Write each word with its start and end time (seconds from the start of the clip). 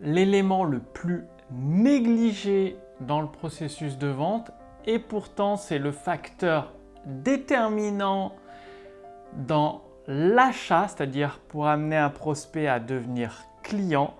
l'élément 0.00 0.64
le 0.64 0.80
plus 0.80 1.24
négligé 1.50 2.76
dans 3.00 3.20
le 3.20 3.28
processus 3.28 3.98
de 3.98 4.08
vente 4.08 4.50
et 4.86 4.98
pourtant 4.98 5.56
c'est 5.56 5.78
le 5.78 5.92
facteur 5.92 6.74
déterminant 7.06 8.34
dans 9.46 9.82
l'achat, 10.06 10.88
c'est-à-dire 10.88 11.40
pour 11.48 11.66
amener 11.66 11.96
un 11.96 12.10
prospect 12.10 12.66
à 12.66 12.80
devenir 12.80 13.44
client. 13.62 14.14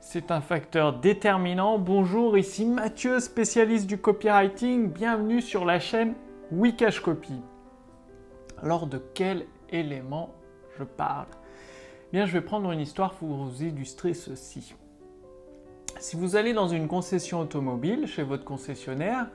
C'est 0.00 0.30
un 0.30 0.40
facteur 0.40 1.00
déterminant. 1.00 1.78
Bonjour, 1.78 2.38
ici 2.38 2.64
Mathieu, 2.64 3.18
spécialiste 3.18 3.86
du 3.86 3.98
copywriting. 3.98 4.90
Bienvenue 4.92 5.42
sur 5.42 5.64
la 5.64 5.80
chaîne 5.80 6.14
Wikash 6.52 7.00
Copy. 7.00 7.40
Alors 8.62 8.86
de 8.86 9.02
quel 9.14 9.46
élément 9.70 10.30
je 10.78 10.84
parle? 10.84 11.26
Bien, 12.12 12.24
je 12.24 12.32
vais 12.32 12.40
prendre 12.40 12.70
une 12.70 12.80
histoire 12.80 13.14
pour 13.14 13.28
vous 13.28 13.62
illustrer 13.64 14.14
ceci. 14.14 14.74
Si 15.98 16.16
vous 16.16 16.36
allez 16.36 16.52
dans 16.52 16.68
une 16.68 16.88
concession 16.88 17.40
automobile 17.40 18.06
chez 18.06 18.22
votre 18.22 18.44
concessionnaire 18.44 19.28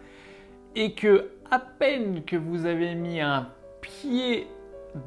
et 0.75 0.93
que 0.93 1.31
à 1.49 1.59
peine 1.59 2.23
que 2.23 2.35
vous 2.35 2.65
avez 2.65 2.93
mis 2.93 3.19
un 3.19 3.49
pied 3.81 4.47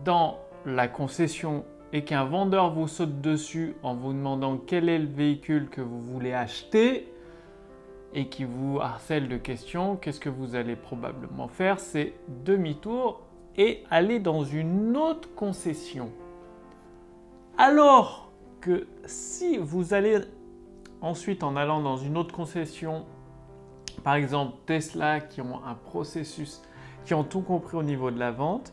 dans 0.05 0.39
la 0.67 0.89
concession 0.89 1.65
et 1.93 2.03
qu'un 2.03 2.25
vendeur 2.25 2.73
vous 2.73 2.89
saute 2.89 3.21
dessus 3.21 3.77
en 3.85 3.95
vous 3.95 4.13
demandant 4.13 4.59
quel 4.59 4.89
est 4.89 4.99
le 4.99 5.07
véhicule 5.07 5.69
que 5.71 5.81
vous 5.81 6.01
voulez 6.03 6.33
acheter 6.33 7.09
et 8.15 8.27
qui 8.27 8.45
vous 8.45 8.81
harcèle 8.81 9.29
de 9.29 9.37
questions, 9.37 9.97
qu'est-ce 9.97 10.21
que 10.21 10.29
vous 10.29 10.57
allez 10.57 10.77
probablement 10.77 11.47
faire? 11.47 11.79
C'est 11.79 12.15
demi-tour 12.45 13.23
et 13.57 13.85
aller 13.91 14.19
dans 14.19 14.45
une 14.45 14.97
autre 14.97 15.33
concession. 15.35 16.11
Alors 17.59 18.33
que 18.61 18.87
si 19.05 19.57
vous 19.57 19.95
allez 19.95 20.19
ensuite 21.05 21.45
en 21.45 21.55
allant 21.55 21.81
dans 21.81 21.97
une 21.97 22.17
autre 22.17 22.35
concession, 22.35 23.05
par 24.03 24.15
exemple 24.15 24.57
Tesla 24.67 25.21
qui 25.21 25.41
ont 25.41 25.61
un 25.65 25.75
processus, 25.75 26.63
qui 27.05 27.15
ont 27.15 27.25
tout 27.25 27.43
compris 27.43 27.77
au 27.77 27.83
niveau 27.83 28.11
de 28.11 28.19
la 28.19 28.31
vente, 28.31 28.73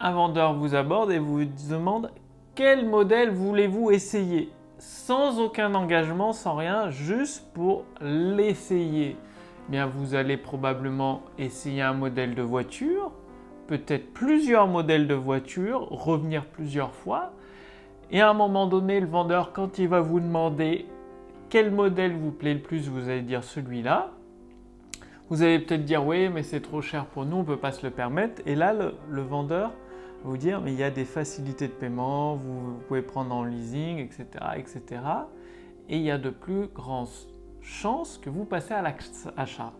un 0.00 0.12
vendeur 0.12 0.54
vous 0.54 0.74
aborde 0.74 1.12
et 1.12 1.18
vous 1.18 1.44
demande 1.68 2.10
quel 2.54 2.86
modèle 2.86 3.30
voulez-vous 3.30 3.90
essayer? 3.90 4.50
Sans 4.78 5.38
aucun 5.38 5.74
engagement, 5.74 6.32
sans 6.32 6.56
rien, 6.56 6.90
juste 6.90 7.46
pour 7.54 7.84
l'essayer. 8.00 9.16
Bien, 9.68 9.86
vous 9.86 10.14
allez 10.14 10.36
probablement 10.36 11.22
essayer 11.38 11.82
un 11.82 11.92
modèle 11.92 12.34
de 12.34 12.42
voiture, 12.42 13.12
peut-être 13.68 14.12
plusieurs 14.12 14.66
modèles 14.66 15.06
de 15.06 15.14
voiture, 15.14 15.86
revenir 15.88 16.46
plusieurs 16.46 16.94
fois. 16.94 17.32
Et 18.12 18.20
à 18.20 18.28
un 18.30 18.34
moment 18.34 18.66
donné, 18.66 19.00
le 19.00 19.06
vendeur, 19.06 19.52
quand 19.52 19.78
il 19.78 19.88
va 19.88 20.00
vous 20.00 20.20
demander 20.20 20.86
quel 21.48 21.70
modèle 21.70 22.14
vous 22.14 22.30
plaît 22.30 22.54
le 22.54 22.60
plus, 22.60 22.88
vous 22.88 23.08
allez 23.08 23.22
dire 23.22 23.42
celui-là. 23.42 24.10
Vous 25.30 25.42
allez 25.42 25.58
peut-être 25.58 25.84
dire 25.84 26.06
oui, 26.06 26.28
mais 26.28 26.42
c'est 26.42 26.60
trop 26.60 26.82
cher 26.82 27.06
pour 27.06 27.24
nous, 27.24 27.36
on 27.36 27.40
ne 27.40 27.46
peut 27.46 27.56
pas 27.56 27.72
se 27.72 27.84
le 27.86 27.90
permettre. 27.90 28.42
Et 28.44 28.54
là, 28.54 28.74
le 28.74 29.22
vendeur 29.22 29.72
vous 30.24 30.36
dire, 30.36 30.60
mais 30.60 30.72
il 30.72 30.78
y 30.78 30.84
a 30.84 30.90
des 30.90 31.06
facilités 31.06 31.68
de 31.68 31.72
paiement, 31.72 32.34
vous, 32.34 32.78
pouvez 32.86 33.02
prendre 33.02 33.34
en 33.34 33.44
leasing, 33.44 33.98
etc., 33.98 34.26
etc. 34.56 34.82
Et 35.88 35.96
il 35.96 36.02
y 36.02 36.10
a 36.10 36.18
de 36.18 36.30
plus 36.30 36.66
grandes 36.68 37.08
chances 37.60 38.18
que 38.18 38.30
vous 38.30 38.44
passez 38.44 38.74
à 38.74 38.82
l'achat. 38.82 39.72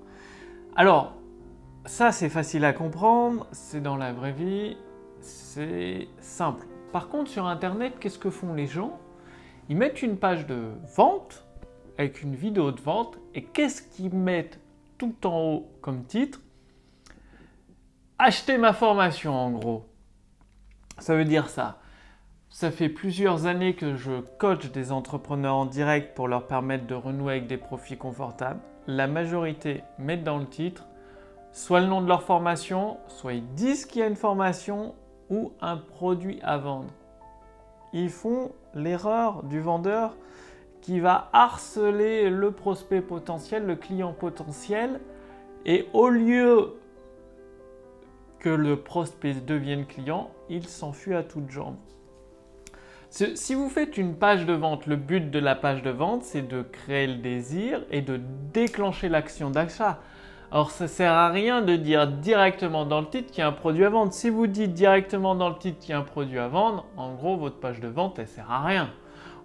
Alors, 0.75 1.15
ça 1.85 2.13
c'est 2.13 2.29
facile 2.29 2.65
à 2.65 2.73
comprendre, 2.73 3.47
c'est 3.53 3.83
dans 3.83 3.97
la 3.97 4.13
vraie 4.13 4.33
vie, 4.33 4.77
c'est 5.21 6.09
simple. 6.19 6.67
Par 6.93 7.09
contre, 7.09 7.31
sur 7.31 7.47
Internet, 7.47 7.95
qu'est-ce 7.99 8.19
que 8.19 8.31
font 8.31 8.53
les 8.53 8.67
gens? 8.67 8.99
Ils 9.69 9.77
mettent 9.77 10.03
une 10.03 10.19
page 10.19 10.47
de 10.47 10.73
vente 10.95 11.45
avec 11.97 12.23
une 12.23 12.35
vidéo 12.35 12.71
de 12.71 12.81
vente 12.81 13.19
et 13.35 13.43
qu'est-ce 13.43 13.83
qu'ils 13.83 14.15
mettent 14.15 14.61
tout 14.99 15.27
en 15.27 15.41
haut 15.41 15.73
comme 15.81 16.05
titre? 16.05 16.41
Achetez 18.19 18.59
ma 18.59 18.73
formation 18.73 19.35
en 19.35 19.51
gros. 19.51 19.87
Ça 20.99 21.17
veut 21.17 21.25
dire 21.25 21.49
ça. 21.49 21.81
Ça 22.51 22.71
fait 22.71 22.91
plusieurs 22.91 23.47
années 23.47 23.75
que 23.75 23.97
je 23.97 24.21
coach 24.39 24.71
des 24.71 24.93
entrepreneurs 24.93 25.57
en 25.57 25.65
direct 25.65 26.15
pour 26.15 26.29
leur 26.29 26.47
permettre 26.47 26.87
de 26.87 26.95
renouer 26.95 27.33
avec 27.33 27.47
des 27.47 27.57
profits 27.57 27.97
confortables. 27.97 28.61
La 28.87 29.07
majorité 29.07 29.83
mettent 29.99 30.25
dans 30.25 30.39
le 30.39 30.47
titre 30.47 30.87
soit 31.53 31.81
le 31.81 31.87
nom 31.87 32.03
de 32.03 32.09
leur 32.09 32.23
formation, 32.23 32.99
soit 33.09 33.35
ils 33.35 33.55
disent 33.55 33.87
qu'il 33.87 34.01
y 34.01 34.05
a 34.05 34.09
une 34.09 34.17
formation 34.17 34.95
un 35.61 35.77
produit 35.77 36.39
à 36.43 36.59
vendre. 36.59 36.93
Ils 37.93 38.11
font 38.11 38.53
l'erreur 38.75 39.43
du 39.43 39.61
vendeur 39.61 40.17
qui 40.81 41.01
va 41.01 41.31
harceler 41.33 42.31
le 42.31 42.51
prospect 42.51 43.01
potentiel, 43.01 43.65
le 43.67 43.77
client 43.77 44.13
potentiel, 44.13 45.01
et 45.65 45.87
au 45.93 46.09
lieu 46.09 46.75
que 48.41 48.49
le 48.49 48.77
prospect 48.77 49.35
devienne 49.35 49.87
client, 49.87 50.31
il 50.49 50.67
s'enfuit 50.67 51.15
à 51.15 51.23
toutes 51.23 51.51
jambes. 51.51 51.77
Si 53.11 53.55
vous 53.55 53.69
faites 53.69 53.99
une 53.99 54.17
page 54.17 54.47
de 54.47 54.55
vente, 54.55 54.87
le 54.87 54.97
but 54.97 55.31
de 55.31 55.39
la 55.39 55.55
page 55.55 55.83
de 55.83 55.91
vente, 55.91 56.25
c'est 56.25 56.49
de 56.49 56.63
créer 56.63 57.07
le 57.07 57.17
désir 57.17 57.85
et 57.91 58.01
de 58.01 58.19
déclencher 58.53 59.11
l'action 59.11 59.51
d'achat. 59.51 60.01
Alors 60.53 60.71
ça 60.71 60.87
sert 60.87 61.13
à 61.13 61.31
rien 61.31 61.63
de 61.63 61.77
dire 61.77 62.07
directement 62.07 62.85
dans 62.85 63.01
le 63.01 63.07
titre 63.07 63.31
qu'il 63.31 63.39
y 63.39 63.43
a 63.43 63.49
un 63.49 63.53
produit 63.53 63.87
à 63.87 63.89
vendre. 63.89 64.13
Si 64.13 64.29
vous 64.29 64.47
dites 64.47 64.75
directement 64.75 65.35
dans 65.35 65.49
le 65.49 65.55
titre 65.57 65.79
qu'il 65.79 65.93
y 65.93 65.93
a 65.95 65.99
un 65.99 66.03
produit 66.03 66.39
à 66.39 66.47
vendre, 66.47 66.85
en 66.99 67.15
gros 67.15 67.39
votre 67.39 67.57
page 67.57 67.81
de 67.81 67.89
vente 67.89 68.19
elle 68.19 68.29
sert 68.29 68.51
à 68.51 68.63
rien. 68.63 68.91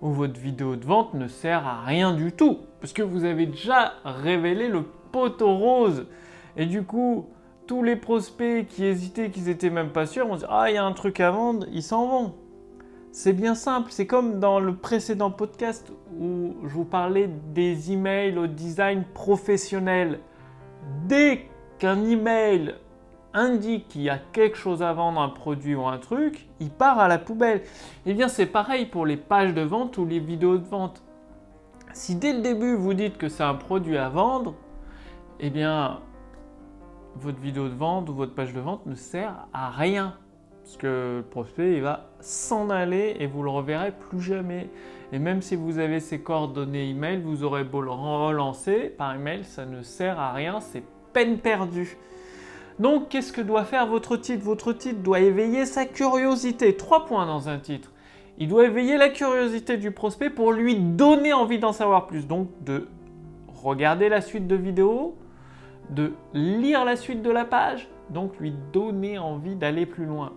Ou 0.01 0.12
votre 0.12 0.38
vidéo 0.38 0.75
de 0.75 0.84
vente 0.84 1.13
ne 1.13 1.29
sert 1.29 1.66
à 1.66 1.81
rien 1.85 2.12
du 2.12 2.34
tout. 2.34 2.59
Parce 2.81 2.91
que 2.91 3.03
vous 3.03 3.23
avez 3.23 3.46
déjà 3.46 3.94
révélé 4.03 4.67
le 4.67 4.84
poteau 5.13 5.56
rose. 5.56 6.07
Et 6.57 6.66
du 6.66 6.84
coup, 6.84 7.29
tous 7.67 7.84
les 7.84 7.96
prospects 7.96 8.67
qui 8.67 8.84
hésitaient, 8.84 9.29
qui 9.29 9.40
n'étaient 9.40 9.69
même 9.69 9.91
pas 9.91 10.07
sûrs, 10.07 10.28
vont 10.28 10.35
dire 10.35 10.51
Ah, 10.51 10.69
il 10.69 10.73
y 10.73 10.78
a 10.78 10.84
un 10.84 10.91
truc 10.91 11.22
à 11.22 11.31
vendre, 11.31 11.66
ils 11.72 11.84
s'en 11.84 12.06
vont. 12.06 12.34
C'est 13.13 13.31
bien 13.31 13.56
simple, 13.56 13.91
c'est 13.94 14.07
comme 14.07 14.41
dans 14.41 14.59
le 14.59 14.75
précédent 14.75 15.31
podcast 15.31 15.90
où 16.19 16.56
je 16.63 16.73
vous 16.73 16.84
parlais 16.84 17.29
des 17.53 17.94
emails 17.94 18.38
au 18.38 18.47
design 18.47 19.06
professionnel. 19.13 20.19
Dès 21.06 21.50
qu'un 21.80 22.03
email 22.03 22.75
indique 23.34 23.88
qu'il 23.88 24.02
y 24.02 24.09
a 24.09 24.18
quelque 24.18 24.58
chose 24.58 24.81
à 24.81 24.94
vendre, 24.94 25.22
un 25.22 25.30
produit 25.30 25.75
ou 25.75 25.86
un 25.86 25.98
truc, 25.98 26.48
il 26.59 26.70
part 26.70 27.00
à 27.00 27.08
la 27.08 27.20
poubelle. 27.20 27.62
Eh 28.06 28.14
bien, 28.14 28.28
c'est 28.28 28.46
pareil 28.46 28.86
pour 28.86 29.06
les 29.06 29.18
pages 29.18 29.53
de 29.53 29.62
vente 29.62 29.97
ou 29.97 30.06
les 30.06 30.20
vidéos 30.20 30.58
de 30.58 30.66
vente. 30.66 31.03
Si 31.94 32.16
dès 32.16 32.34
le 32.34 32.42
début 32.42 32.76
vous 32.76 32.94
dites 32.94 33.18
que 33.18 33.30
c'est 33.30 33.44
un 33.44 33.56
produit 33.56 33.97
à 33.97 34.09
vendre, 34.09 34.56
eh 35.40 35.50
bien, 35.50 36.00
votre 37.16 37.40
vidéo 37.40 37.70
de 37.70 37.76
vente 37.76 38.09
ou 38.09 38.14
votre 38.14 38.34
page 38.34 38.53
de 38.53 38.59
vente 38.59 38.86
ne 38.86 38.96
sert 38.96 39.47
à 39.53 39.70
rien. 39.70 40.16
Parce 40.67 40.75
que 40.75 41.17
le 41.19 41.23
prospect, 41.23 41.75
il 41.75 41.81
va 41.81 42.09
s'en 42.19 42.69
aller 42.69 43.16
et 43.22 43.25
vous 43.25 43.41
le 43.41 43.50
reverrez 43.50 43.94
plus 43.94 44.19
jamais. 44.19 44.67
Et 45.13 45.17
même 45.17 45.41
si 45.41 45.55
vous 45.55 45.79
avez 45.79 46.01
ses 46.01 46.19
coordonnées 46.19 46.89
email, 46.89 47.22
vous 47.22 47.45
aurez 47.45 47.63
beau 47.63 47.79
le 47.79 47.89
relancer 47.89 48.94
par 48.97 49.16
email, 49.16 49.45
ça 49.45 49.66
ne 49.66 49.81
sert 49.81 50.19
à 50.19 50.33
rien, 50.33 50.59
c'est 50.59 50.83
peine 51.13 51.38
perdue. 51.38 51.97
Donc, 52.79 53.07
qu'est-ce 53.07 53.31
que 53.31 53.39
doit 53.39 53.63
faire 53.63 53.88
votre 53.88 54.17
titre? 54.17 54.44
Votre 54.44 54.73
titre 54.73 55.00
doit 55.00 55.22
éveiller 55.22 55.66
sa 55.66 55.85
curiosité. 55.85 56.75
Trois 56.75 57.05
points 57.05 57.25
dans 57.25 57.47
un 57.47 57.59
titre. 57.59 57.94
Il 58.38 58.49
doit 58.49 58.66
éveiller 58.66 58.97
la 58.97 59.07
curiosité 59.07 59.78
du 59.78 59.91
prospect 59.91 60.29
pour 60.29 60.51
lui 60.51 60.75
donner 60.75 61.31
envie 61.31 61.59
d'en 61.59 61.72
savoir 61.72 62.07
plus. 62.07 62.28
Donc, 62.28 62.49
de 62.66 62.89
regarder 63.47 64.09
la 64.09 64.19
suite 64.19 64.47
de 64.47 64.55
vidéos, 64.57 65.16
de 65.91 66.11
lire 66.34 66.84
la 66.84 66.97
suite 66.97 67.22
de 67.22 67.31
la 67.31 67.45
page, 67.45 67.88
donc 68.09 68.38
lui 68.38 68.53
donner 68.73 69.17
envie 69.17 69.55
d'aller 69.55 69.85
plus 69.85 70.05
loin. 70.05 70.34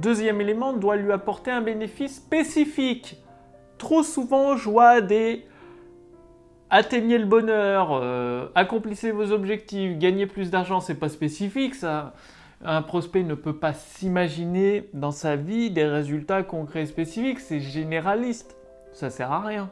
Deuxième 0.00 0.40
élément, 0.40 0.72
doit 0.72 0.96
lui 0.96 1.12
apporter 1.12 1.50
un 1.50 1.60
bénéfice 1.60 2.16
spécifique. 2.16 3.22
Trop 3.78 4.02
souvent, 4.02 4.56
je 4.56 4.70
vois 4.70 5.00
des 5.00 5.44
atteignez 6.72 7.18
le 7.18 7.26
bonheur, 7.26 7.90
euh, 7.92 8.48
accomplissez 8.54 9.12
vos 9.12 9.30
objectifs, 9.30 9.98
gagnez 9.98 10.26
plus 10.26 10.50
d'argent, 10.50 10.80
c'est 10.80 10.94
pas 10.94 11.10
spécifique. 11.10 11.74
Un 12.64 12.82
prospect 12.82 13.24
ne 13.24 13.34
peut 13.34 13.56
pas 13.56 13.74
s'imaginer 13.74 14.88
dans 14.94 15.10
sa 15.10 15.36
vie 15.36 15.70
des 15.70 15.84
résultats 15.84 16.42
concrets 16.42 16.82
et 16.82 16.86
spécifiques, 16.86 17.40
c'est 17.40 17.60
généraliste. 17.60 18.56
Ça 18.92 19.10
sert 19.10 19.32
à 19.32 19.40
rien. 19.40 19.68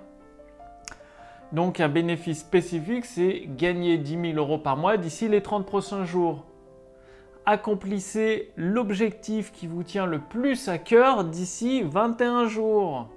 Donc 1.52 1.80
un 1.80 1.88
bénéfice 1.88 2.40
spécifique, 2.40 3.04
c'est 3.04 3.44
gagner 3.56 3.96
10 3.96 4.32
000 4.32 4.38
euros 4.38 4.58
par 4.58 4.76
mois 4.76 4.96
d'ici 4.96 5.28
les 5.28 5.40
30 5.40 5.66
prochains 5.66 6.04
jours. 6.04 6.44
Accomplissez 7.46 8.52
l'objectif 8.56 9.52
qui 9.52 9.66
vous 9.66 9.82
tient 9.82 10.06
le 10.06 10.18
plus 10.18 10.68
à 10.68 10.78
cœur 10.78 11.24
d'ici 11.24 11.82
21 11.82 12.46
jours. 12.46 13.08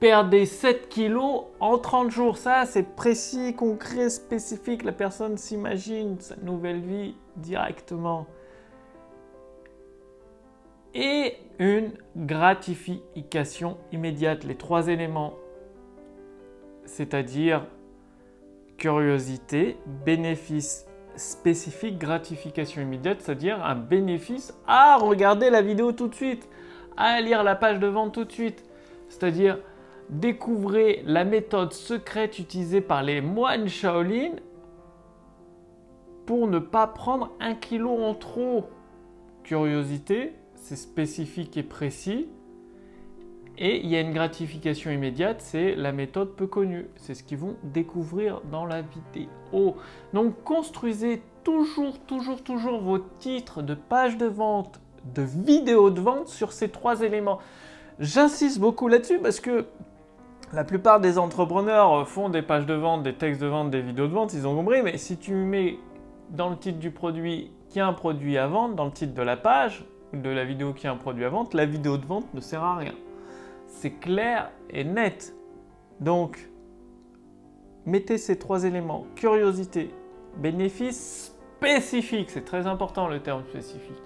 Perdez 0.00 0.46
7 0.46 0.88
kilos 0.88 1.44
en 1.60 1.78
30 1.78 2.10
jours. 2.10 2.38
Ça, 2.38 2.66
c'est 2.66 2.94
précis, 2.96 3.54
concret, 3.54 4.10
spécifique. 4.10 4.84
La 4.84 4.92
personne 4.92 5.36
s'imagine 5.36 6.18
sa 6.20 6.36
nouvelle 6.36 6.80
vie 6.80 7.14
directement. 7.36 8.26
Et 10.94 11.36
une 11.58 11.92
gratification 12.16 13.78
immédiate. 13.92 14.44
Les 14.44 14.56
trois 14.56 14.88
éléments 14.88 15.34
c'est-à-dire 16.84 17.66
curiosité, 18.76 19.76
bénéfice 20.04 20.86
spécifique, 21.16 21.98
gratification 21.98 22.82
immédiate, 22.82 23.20
c'est-à-dire 23.20 23.64
un 23.64 23.74
bénéfice 23.74 24.54
à 24.66 24.96
regarder 24.96 25.50
la 25.50 25.62
vidéo 25.62 25.92
tout 25.92 26.08
de 26.08 26.14
suite, 26.14 26.48
à 26.96 27.20
lire 27.20 27.42
la 27.42 27.54
page 27.54 27.78
de 27.78 27.86
vente 27.86 28.14
tout 28.14 28.24
de 28.24 28.32
suite. 28.32 28.64
C'est-à-dire 29.08 29.58
découvrez 30.08 31.02
la 31.06 31.24
méthode 31.24 31.72
secrète 31.72 32.38
utilisée 32.38 32.80
par 32.80 33.02
les 33.02 33.20
moines 33.20 33.68
Shaolin 33.68 34.32
pour 36.26 36.46
ne 36.46 36.58
pas 36.58 36.86
prendre 36.86 37.32
un 37.40 37.54
kilo 37.54 37.90
en 37.90 38.14
trop. 38.14 38.66
Curiosité, 39.42 40.34
c'est 40.54 40.76
spécifique 40.76 41.56
et 41.56 41.62
précis. 41.62 42.28
Et 43.58 43.80
il 43.80 43.86
y 43.86 43.96
a 43.96 44.00
une 44.00 44.12
gratification 44.12 44.90
immédiate, 44.90 45.40
c'est 45.40 45.74
la 45.74 45.92
méthode 45.92 46.34
peu 46.34 46.46
connue. 46.46 46.88
C'est 46.96 47.14
ce 47.14 47.22
qu'ils 47.22 47.38
vont 47.38 47.56
découvrir 47.62 48.40
dans 48.50 48.64
la 48.64 48.82
vidéo. 48.82 49.76
Donc 50.14 50.42
construisez 50.42 51.22
toujours, 51.44 51.98
toujours, 52.00 52.42
toujours 52.42 52.80
vos 52.80 52.98
titres 52.98 53.62
de 53.62 53.74
pages 53.74 54.16
de 54.16 54.26
vente, 54.26 54.80
de 55.14 55.22
vidéos 55.22 55.90
de 55.90 56.00
vente 56.00 56.28
sur 56.28 56.52
ces 56.52 56.70
trois 56.70 57.02
éléments. 57.02 57.38
J'insiste 57.98 58.58
beaucoup 58.58 58.88
là-dessus 58.88 59.18
parce 59.18 59.40
que 59.40 59.66
la 60.52 60.64
plupart 60.64 61.00
des 61.00 61.18
entrepreneurs 61.18 62.08
font 62.08 62.28
des 62.28 62.42
pages 62.42 62.66
de 62.66 62.74
vente, 62.74 63.02
des 63.02 63.14
textes 63.14 63.40
de 63.40 63.46
vente, 63.46 63.70
des 63.70 63.80
vidéos 63.80 64.06
de 64.06 64.12
vente, 64.12 64.34
ils 64.34 64.46
ont 64.46 64.54
compris, 64.54 64.82
mais 64.82 64.98
si 64.98 65.16
tu 65.16 65.32
mets 65.34 65.78
dans 66.30 66.50
le 66.50 66.56
titre 66.56 66.78
du 66.78 66.90
produit 66.90 67.50
qu'il 67.68 67.78
y 67.78 67.80
a 67.80 67.86
un 67.86 67.92
produit 67.92 68.36
à 68.36 68.46
vendre, 68.46 68.74
dans 68.74 68.84
le 68.84 68.90
titre 68.90 69.14
de 69.14 69.22
la 69.22 69.36
page, 69.36 69.84
de 70.12 70.28
la 70.28 70.44
vidéo 70.44 70.74
qui 70.74 70.86
a 70.86 70.92
un 70.92 70.96
produit 70.96 71.24
à 71.24 71.30
vendre, 71.30 71.50
la 71.54 71.64
vidéo 71.64 71.96
de 71.96 72.04
vente 72.04 72.32
ne 72.34 72.40
sert 72.40 72.62
à 72.62 72.76
rien. 72.76 72.92
C'est 73.72 73.98
clair 73.98 74.52
et 74.70 74.84
net. 74.84 75.34
Donc, 76.00 76.48
mettez 77.84 78.18
ces 78.18 78.38
trois 78.38 78.64
éléments, 78.64 79.06
curiosité, 79.16 79.90
bénéfice 80.36 81.34
spécifique, 81.56 82.30
c'est 82.30 82.44
très 82.44 82.66
important 82.66 83.08
le 83.08 83.20
terme 83.20 83.44
spécifique, 83.48 84.00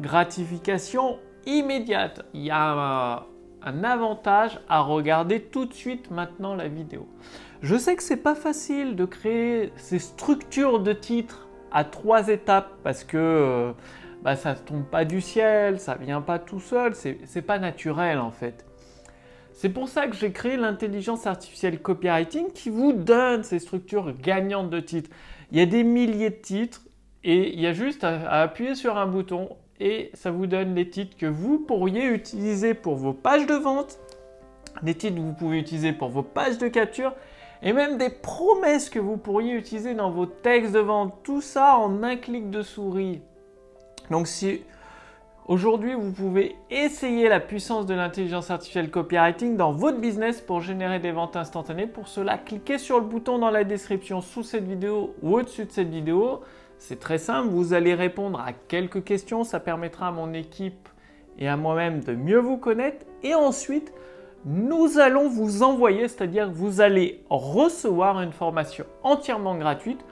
gratification 0.00 1.18
immédiate. 1.46 2.24
Il 2.34 2.42
y 2.42 2.50
a 2.50 3.26
un 3.62 3.84
avantage 3.84 4.60
à 4.68 4.80
regarder 4.80 5.40
tout 5.40 5.64
de 5.64 5.72
suite 5.72 6.10
maintenant 6.10 6.54
la 6.54 6.68
vidéo. 6.68 7.08
Je 7.62 7.76
sais 7.76 7.96
que 7.96 8.02
c'est 8.02 8.18
pas 8.18 8.34
facile 8.34 8.94
de 8.94 9.06
créer 9.06 9.72
ces 9.76 9.98
structures 9.98 10.80
de 10.80 10.92
titres 10.92 11.48
à 11.72 11.84
trois 11.84 12.28
étapes 12.28 12.70
parce 12.82 13.04
que 13.04 13.16
euh, 13.16 13.72
bah, 14.22 14.36
ça 14.36 14.52
ne 14.52 14.58
tombe 14.58 14.84
pas 14.84 15.04
du 15.04 15.20
ciel, 15.20 15.80
ça 15.80 15.94
vient 15.94 16.20
pas 16.20 16.38
tout 16.38 16.60
seul, 16.60 16.94
c'est 16.94 17.42
pas 17.42 17.58
naturel 17.58 18.18
en 18.18 18.30
fait. 18.30 18.66
C'est 19.54 19.68
pour 19.68 19.88
ça 19.88 20.08
que 20.08 20.16
j'ai 20.16 20.32
créé 20.32 20.56
l'intelligence 20.56 21.28
artificielle 21.28 21.80
copywriting 21.80 22.50
qui 22.52 22.70
vous 22.70 22.92
donne 22.92 23.44
ces 23.44 23.60
structures 23.60 24.12
gagnantes 24.20 24.68
de 24.68 24.80
titres. 24.80 25.10
Il 25.52 25.58
y 25.58 25.60
a 25.60 25.66
des 25.66 25.84
milliers 25.84 26.30
de 26.30 26.34
titres 26.34 26.82
et 27.22 27.54
il 27.54 27.60
y 27.60 27.66
a 27.68 27.72
juste 27.72 28.02
à 28.02 28.42
appuyer 28.42 28.74
sur 28.74 28.98
un 28.98 29.06
bouton 29.06 29.50
et 29.78 30.10
ça 30.12 30.32
vous 30.32 30.48
donne 30.48 30.74
les 30.74 30.90
titres 30.90 31.16
que 31.16 31.26
vous 31.26 31.60
pourriez 31.60 32.04
utiliser 32.06 32.74
pour 32.74 32.96
vos 32.96 33.12
pages 33.12 33.46
de 33.46 33.54
vente, 33.54 34.00
des 34.82 34.96
titres 34.96 35.14
que 35.14 35.20
vous 35.20 35.34
pouvez 35.34 35.60
utiliser 35.60 35.92
pour 35.92 36.08
vos 36.08 36.24
pages 36.24 36.58
de 36.58 36.66
capture 36.66 37.14
et 37.62 37.72
même 37.72 37.96
des 37.96 38.10
promesses 38.10 38.90
que 38.90 38.98
vous 38.98 39.16
pourriez 39.16 39.54
utiliser 39.54 39.94
dans 39.94 40.10
vos 40.10 40.26
textes 40.26 40.72
de 40.72 40.80
vente. 40.80 41.14
Tout 41.22 41.40
ça 41.40 41.78
en 41.78 42.02
un 42.02 42.16
clic 42.16 42.50
de 42.50 42.62
souris. 42.62 43.22
Donc 44.10 44.26
si 44.26 44.62
aujourd'hui 45.46 45.94
vous 45.94 46.12
pouvez 46.12 46.56
essayer 46.70 47.28
la 47.28 47.40
puissance 47.40 47.86
de 47.86 47.94
l'intelligence 47.94 48.50
artificielle 48.50 48.90
copywriting 48.90 49.56
dans 49.56 49.72
votre 49.72 49.98
business 49.98 50.40
pour 50.40 50.60
générer 50.60 50.98
des 50.98 51.12
ventes 51.12 51.36
instantanées, 51.36 51.86
pour 51.86 52.08
cela 52.08 52.38
cliquez 52.38 52.78
sur 52.78 52.98
le 52.98 53.06
bouton 53.06 53.38
dans 53.38 53.50
la 53.50 53.64
description 53.64 54.20
sous 54.20 54.42
cette 54.42 54.64
vidéo 54.64 55.14
ou 55.22 55.38
au-dessus 55.38 55.64
de 55.64 55.70
cette 55.70 55.90
vidéo. 55.90 56.40
C'est 56.78 56.98
très 57.00 57.18
simple, 57.18 57.48
vous 57.48 57.72
allez 57.72 57.94
répondre 57.94 58.40
à 58.40 58.52
quelques 58.52 59.04
questions, 59.04 59.44
ça 59.44 59.60
permettra 59.60 60.08
à 60.08 60.12
mon 60.12 60.32
équipe 60.32 60.88
et 61.38 61.48
à 61.48 61.56
moi-même 61.56 62.02
de 62.02 62.14
mieux 62.14 62.38
vous 62.38 62.56
connaître. 62.56 63.04
Et 63.22 63.34
ensuite 63.34 63.92
nous 64.46 64.98
allons 64.98 65.28
vous 65.28 65.62
envoyer, 65.62 66.06
c'est-à-dire 66.08 66.48
que 66.48 66.54
vous 66.54 66.80
allez 66.80 67.24
recevoir 67.30 68.20
une 68.20 68.32
formation 68.32 68.84
entièrement 69.02 69.56
gratuite 69.56 70.04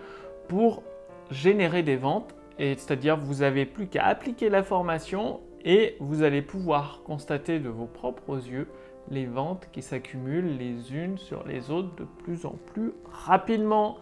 pour 0.48 0.82
générer 1.30 1.82
des 1.82 1.96
ventes 1.96 2.34
c'est-à-dire 2.58 3.16
vous 3.16 3.36
n'avez 3.36 3.66
plus 3.66 3.86
qu'à 3.86 4.04
appliquer 4.04 4.48
la 4.48 4.62
formation 4.62 5.40
et 5.64 5.96
vous 6.00 6.22
allez 6.22 6.42
pouvoir 6.42 7.02
constater 7.04 7.58
de 7.58 7.68
vos 7.68 7.86
propres 7.86 8.36
yeux 8.48 8.68
les 9.10 9.26
ventes 9.26 9.68
qui 9.72 9.82
s'accumulent 9.82 10.56
les 10.58 10.94
unes 10.94 11.18
sur 11.18 11.46
les 11.46 11.70
autres 11.70 11.94
de 11.96 12.04
plus 12.04 12.46
en 12.46 12.54
plus 12.72 12.92
rapidement. 13.10 13.98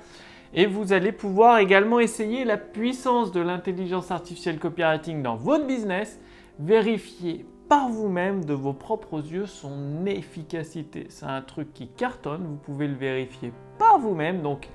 Et 0.53 0.67
vous 0.67 0.93
allez 0.93 1.13
pouvoir 1.13 1.59
également 1.59 2.01
essayer 2.01 2.45
la 2.45 2.57
puissance 2.57 3.31
de 3.33 3.41
l'intelligence 3.41 4.11
artificielle 4.11 4.59
copywriting 4.59 5.23
dans 5.23 5.37
votre 5.37 5.67
business, 5.67 6.21
vérifier 6.59 7.47
par 7.69 7.89
vous-même 7.89 8.45
de 8.45 8.53
vos 8.53 8.73
propres 8.73 9.25
yeux 9.25 9.47
son 9.47 10.05
efficacité. 10.07 11.07
C'est 11.09 11.27
un 11.27 11.41
truc 11.41 11.73
qui 11.73 11.87
cartonne, 11.87 12.45
vous 12.45 12.57
pouvez 12.57 12.89
le 12.89 12.97
vérifier 12.97 13.53
par 13.79 14.01
vous-même. 14.01 14.43
Donc 14.43 14.69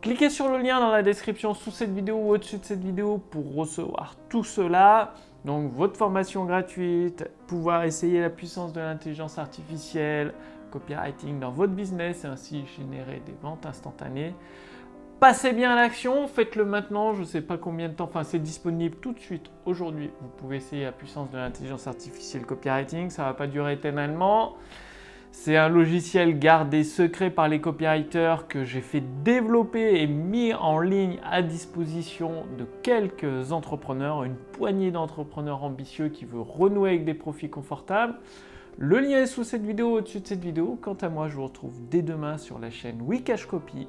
cliquez 0.00 0.30
sur 0.30 0.48
le 0.48 0.58
lien 0.58 0.80
dans 0.80 0.90
la 0.90 1.02
description 1.02 1.54
sous 1.54 1.70
cette 1.70 1.92
vidéo 1.92 2.16
ou 2.16 2.30
au-dessus 2.30 2.58
de 2.58 2.64
cette 2.64 2.82
vidéo 2.82 3.18
pour 3.18 3.54
recevoir 3.54 4.14
tout 4.28 4.44
cela. 4.44 5.14
Donc 5.44 5.72
votre 5.72 5.96
formation 5.96 6.44
gratuite, 6.44 7.28
pouvoir 7.46 7.84
essayer 7.84 8.20
la 8.20 8.30
puissance 8.30 8.72
de 8.72 8.80
l'intelligence 8.80 9.38
artificielle, 9.38 10.34
copywriting 10.70 11.38
dans 11.38 11.50
votre 11.50 11.72
business 11.72 12.24
et 12.24 12.26
ainsi 12.26 12.64
générer 12.76 13.22
des 13.24 13.34
ventes 13.40 13.64
instantanées. 13.66 14.34
Passez 15.20 15.52
bien 15.52 15.72
à 15.72 15.76
l'action, 15.76 16.28
faites-le 16.28 16.66
maintenant, 16.66 17.14
je 17.14 17.20
ne 17.20 17.24
sais 17.24 17.40
pas 17.40 17.56
combien 17.56 17.88
de 17.88 17.94
temps, 17.94 18.04
enfin 18.04 18.22
c'est 18.22 18.38
disponible 18.38 18.96
tout 18.96 19.12
de 19.12 19.18
suite 19.18 19.50
aujourd'hui. 19.64 20.10
Vous 20.20 20.28
pouvez 20.28 20.56
essayer 20.56 20.84
la 20.84 20.92
puissance 20.92 21.30
de 21.30 21.38
l'intelligence 21.38 21.86
artificielle 21.86 22.44
copywriting, 22.44 23.08
ça 23.08 23.22
ne 23.22 23.28
va 23.28 23.34
pas 23.34 23.46
durer 23.46 23.72
éternellement. 23.72 24.56
C'est 25.38 25.56
un 25.56 25.68
logiciel 25.68 26.40
gardé 26.40 26.82
secret 26.82 27.30
par 27.30 27.46
les 27.46 27.60
copywriters 27.60 28.48
que 28.48 28.64
j'ai 28.64 28.80
fait 28.80 29.02
développer 29.22 30.00
et 30.00 30.06
mis 30.08 30.54
en 30.54 30.80
ligne 30.80 31.20
à 31.22 31.42
disposition 31.42 32.46
de 32.58 32.64
quelques 32.82 33.52
entrepreneurs, 33.52 34.24
une 34.24 34.34
poignée 34.34 34.90
d'entrepreneurs 34.90 35.62
ambitieux 35.62 36.08
qui 36.08 36.24
veulent 36.24 36.40
renouer 36.40 36.88
avec 36.88 37.04
des 37.04 37.14
profits 37.14 37.50
confortables. 37.50 38.14
Le 38.78 38.98
lien 38.98 39.18
est 39.18 39.26
sous 39.26 39.44
cette 39.44 39.62
vidéo, 39.62 39.98
au-dessus 39.98 40.20
de 40.20 40.26
cette 40.26 40.42
vidéo. 40.42 40.78
Quant 40.80 40.96
à 41.00 41.10
moi, 41.10 41.28
je 41.28 41.36
vous 41.36 41.44
retrouve 41.44 41.74
dès 41.90 42.02
demain 42.02 42.38
sur 42.38 42.58
la 42.58 42.70
chaîne 42.70 43.02
Wikash 43.02 43.46
Copy 43.46 43.86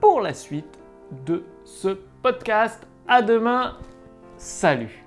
pour 0.00 0.20
la 0.20 0.34
suite 0.34 0.78
de 1.24 1.42
ce 1.64 1.98
podcast. 2.22 2.86
À 3.08 3.22
demain. 3.22 3.78
Salut 4.36 5.05